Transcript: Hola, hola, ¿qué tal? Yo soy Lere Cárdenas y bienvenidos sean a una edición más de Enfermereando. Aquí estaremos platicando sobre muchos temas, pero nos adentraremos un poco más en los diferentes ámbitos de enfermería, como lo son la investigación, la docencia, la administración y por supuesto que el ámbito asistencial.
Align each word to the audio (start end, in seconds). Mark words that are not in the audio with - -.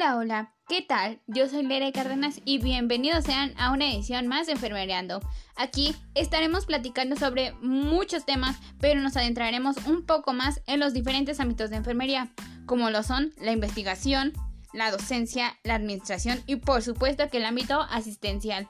Hola, 0.00 0.16
hola, 0.16 0.54
¿qué 0.68 0.80
tal? 0.80 1.20
Yo 1.26 1.48
soy 1.48 1.64
Lere 1.64 1.90
Cárdenas 1.90 2.40
y 2.44 2.58
bienvenidos 2.58 3.24
sean 3.24 3.52
a 3.58 3.72
una 3.72 3.90
edición 3.90 4.28
más 4.28 4.46
de 4.46 4.52
Enfermereando. 4.52 5.20
Aquí 5.56 5.92
estaremos 6.14 6.66
platicando 6.66 7.16
sobre 7.16 7.52
muchos 7.62 8.24
temas, 8.24 8.58
pero 8.78 9.00
nos 9.00 9.16
adentraremos 9.16 9.76
un 9.88 10.06
poco 10.06 10.34
más 10.34 10.62
en 10.68 10.78
los 10.78 10.94
diferentes 10.94 11.40
ámbitos 11.40 11.70
de 11.70 11.78
enfermería, 11.78 12.32
como 12.64 12.90
lo 12.90 13.02
son 13.02 13.34
la 13.38 13.50
investigación, 13.50 14.34
la 14.72 14.92
docencia, 14.92 15.58
la 15.64 15.74
administración 15.74 16.40
y 16.46 16.56
por 16.56 16.82
supuesto 16.82 17.28
que 17.28 17.38
el 17.38 17.44
ámbito 17.44 17.80
asistencial. 17.80 18.68